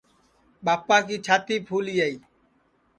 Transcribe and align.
ٻاپا 0.65 0.97
کی 1.07 1.17
چھاتی 1.25 1.55
پُھلیائی 1.67 2.15